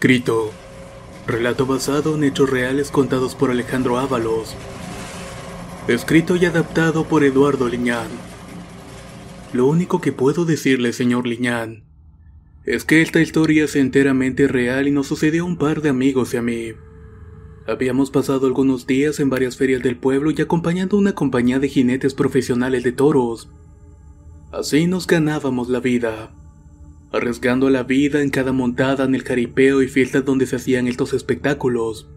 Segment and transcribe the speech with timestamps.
[0.00, 0.52] Grito.
[1.26, 4.54] Relato basado en hechos reales contados por Alejandro Ábalos.
[5.88, 8.06] Escrito y adaptado por Eduardo Liñán.
[9.52, 11.82] Lo único que puedo decirle, señor Liñán,
[12.64, 16.32] es que esta historia es enteramente real y nos sucedió a un par de amigos
[16.32, 16.74] y a mí.
[17.66, 22.14] Habíamos pasado algunos días en varias ferias del pueblo y acompañando una compañía de jinetes
[22.14, 23.50] profesionales de toros.
[24.52, 26.30] Así nos ganábamos la vida
[27.12, 31.14] arriesgando la vida en cada montada en el caripeo y fiestas donde se hacían estos
[31.14, 32.10] espectáculos.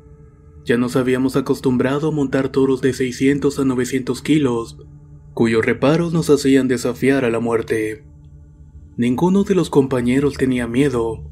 [0.66, 4.78] Ya nos habíamos acostumbrado a montar toros de 600 a 900 kilos,
[5.34, 8.03] cuyos reparos nos hacían desafiar a la muerte.
[8.97, 11.23] Ninguno de los compañeros tenía miedo,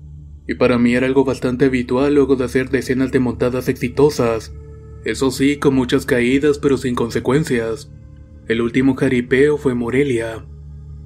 [0.48, 4.54] y para mí era algo bastante habitual luego de hacer decenas de montadas exitosas,
[5.06, 7.92] eso sí, con muchas caídas pero sin consecuencias.
[8.48, 10.46] El último jaripeo fue Morelia,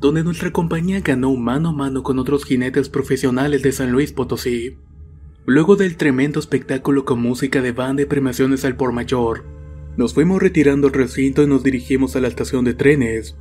[0.04, 4.76] donde nuestra compañía ganó mano a mano con otros jinetes profesionales de San Luis Potosí.
[5.46, 9.46] Luego del tremendo espectáculo con música de banda y premiaciones al por mayor,
[9.96, 13.38] nos fuimos retirando al recinto y nos dirigimos a la estación de trenes.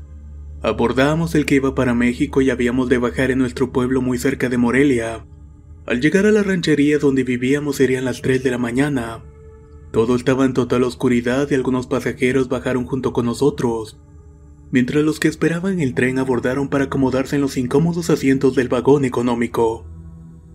[0.62, 4.48] Abordamos el que iba para México y habíamos de bajar en nuestro pueblo muy cerca
[4.48, 5.26] de Morelia.
[5.84, 9.24] Al llegar a la ranchería donde vivíamos serían las 3 de la mañana.
[9.90, 13.98] Todo estaba en total oscuridad y algunos pasajeros bajaron junto con nosotros
[14.72, 19.04] mientras los que esperaban el tren abordaron para acomodarse en los incómodos asientos del vagón
[19.04, 19.86] económico.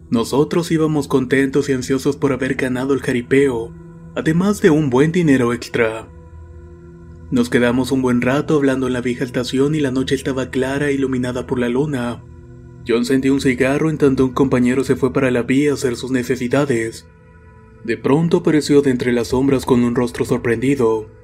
[0.09, 3.73] Nosotros íbamos contentos y ansiosos por haber ganado el jaripeo,
[4.16, 6.09] además de un buen dinero extra.
[7.29, 10.89] Nos quedamos un buen rato hablando en la vieja estación y la noche estaba clara
[10.89, 12.23] e iluminada por la luna.
[12.85, 15.95] Yo encendí un cigarro en tanto un compañero se fue para la vía a hacer
[15.95, 17.06] sus necesidades.
[17.83, 21.16] De pronto apareció de entre las sombras con un rostro sorprendido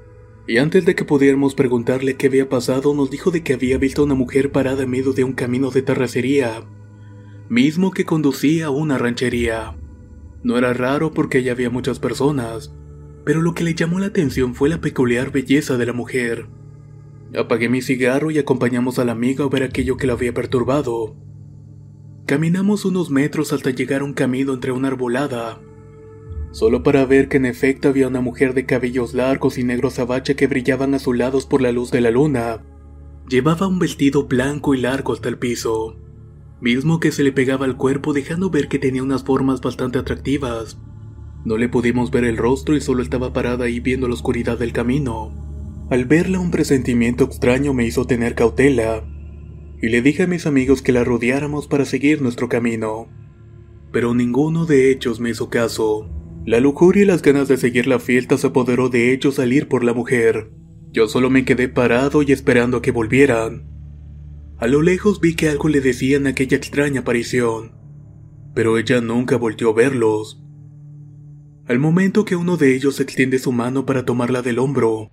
[0.48, 4.02] y antes de que pudiéramos preguntarle qué había pasado, nos dijo de que había visto
[4.02, 6.64] a una mujer parada en medio de un camino de terracería,
[7.48, 9.78] mismo que conducía a una ranchería.
[10.44, 12.74] No era raro porque allá había muchas personas,
[13.24, 16.48] pero lo que le llamó la atención fue la peculiar belleza de la mujer.
[17.38, 21.16] Apagué mi cigarro y acompañamos a la amiga a ver aquello que la había perturbado.
[22.26, 25.62] Caminamos unos metros hasta llegar a un camino entre una arbolada
[26.54, 30.36] solo para ver que en efecto había una mujer de cabellos largos y negros abache
[30.36, 32.62] que brillaban azulados por la luz de la luna.
[33.28, 35.98] Llevaba un vestido blanco y largo hasta el piso,
[36.62, 40.78] mismo que se le pegaba al cuerpo dejando ver que tenía unas formas bastante atractivas.
[41.44, 44.74] No le pudimos ver el rostro y solo estaba parada ahí viendo la oscuridad del
[44.74, 45.34] camino.
[45.90, 49.04] Al verla un presentimiento extraño me hizo tener cautela,
[49.82, 53.08] y le dije a mis amigos que la rodeáramos para seguir nuestro camino.
[53.92, 56.13] Pero ninguno de ellos me hizo caso.
[56.46, 59.70] La lujuria y las ganas de seguir la fiesta se apoderó de ellos al ir
[59.70, 60.52] por la mujer.
[60.92, 63.70] Yo solo me quedé parado y esperando a que volvieran.
[64.58, 67.72] A lo lejos vi que algo le decían aquella extraña aparición,
[68.54, 70.44] pero ella nunca volvió a verlos.
[71.66, 75.12] Al momento que uno de ellos extiende su mano para tomarla del hombro,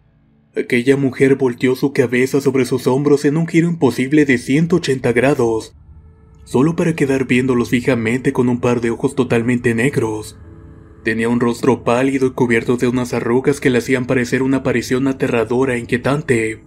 [0.57, 5.77] aquella mujer volteó su cabeza sobre sus hombros en un giro imposible de 180 grados,
[6.43, 10.37] solo para quedar viéndolos fijamente con un par de ojos totalmente negros.
[11.03, 15.09] Tenía un rostro pálido y cubierto de unas arrugas que le hacían parecer una aparición
[15.09, 16.63] aterradora e inquietante.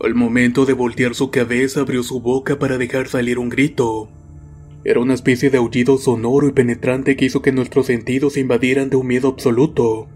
[0.00, 4.08] Al momento de voltear su cabeza abrió su boca para dejar salir un grito.
[4.84, 8.88] Era una especie de aullido sonoro y penetrante que hizo que nuestros sentidos se invadieran
[8.88, 10.06] de un miedo absoluto.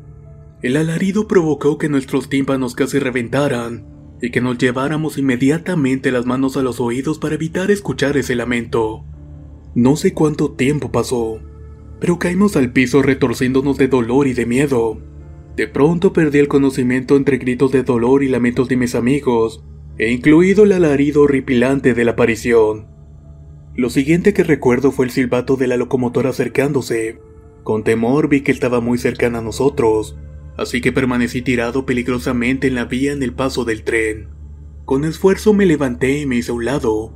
[0.63, 3.87] El alarido provocó que nuestros tímpanos casi reventaran
[4.23, 9.05] y que nos lleváramos inmediatamente las manos a los oídos para evitar escuchar ese lamento.
[9.75, 11.41] No sé cuánto tiempo pasó,
[12.01, 14.99] pero caímos al piso retorciéndonos de dolor y de miedo.
[15.57, 19.63] De pronto perdí el conocimiento entre gritos de dolor y lamentos de mis amigos,
[19.99, 22.87] e incluido el alarido horripilante de la aparición.
[23.77, 27.21] Lo siguiente que recuerdo fue el silbato de la locomotora acercándose.
[27.65, 30.17] Con temor vi que estaba muy cercana a nosotros,
[30.57, 34.29] así que permanecí tirado peligrosamente en la vía en el paso del tren.
[34.87, 37.15] Con esfuerzo me levanté y me hice a un lado.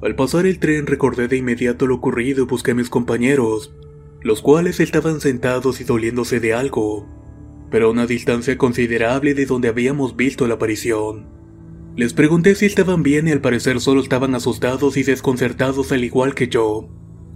[0.00, 3.74] Al pasar el tren recordé de inmediato lo ocurrido y busqué a mis compañeros,
[4.22, 7.08] los cuales estaban sentados y doliéndose de algo.
[7.70, 11.28] pero a una distancia considerable de donde habíamos visto la aparición.
[11.96, 16.34] Les pregunté si estaban bien y al parecer solo estaban asustados y desconcertados al igual
[16.34, 16.88] que yo.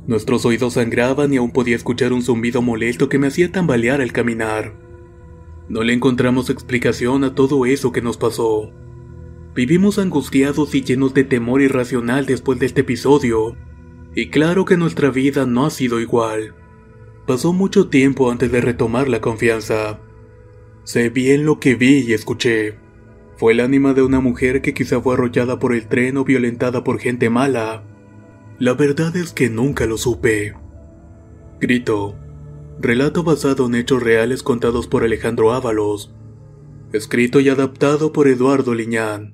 [0.06, 4.12] Nuestros oídos sangraban y aún podía escuchar un zumbido molesto que me hacía tambalear al
[4.12, 4.75] caminar.
[5.69, 8.72] No le encontramos explicación a todo eso que nos pasó.
[9.54, 13.56] Vivimos angustiados y llenos de temor irracional después de este episodio,
[14.16, 16.54] y claro que nuestra vida no ha sido igual.
[17.26, 19.99] Pasó mucho tiempo antes de retomar la confianza.
[20.85, 22.79] Sé bien lo que vi y escuché.
[23.37, 26.85] Fue el ánima de una mujer que quizá fue arrollada por el tren o violentada
[26.85, 27.82] por gente mala.
[28.59, 30.55] La verdad es que nunca lo supe.
[31.61, 32.15] Grito.
[32.79, 36.15] Relato basado en hechos reales contados por Alejandro Ábalos.
[36.93, 39.33] Escrito y adaptado por Eduardo Liñán.